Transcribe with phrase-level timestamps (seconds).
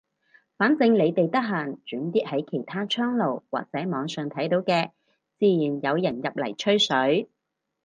[0.57, 4.89] 反正你哋得閒轉啲喺其他窗爐或者網上睇到嘅，
[5.37, 7.29] 自然有人入嚟吹水。